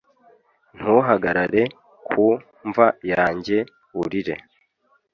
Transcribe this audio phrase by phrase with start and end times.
[0.77, 1.63] ntuhagarare
[2.09, 2.25] ku
[2.69, 3.57] mva yanjye
[4.01, 4.35] urire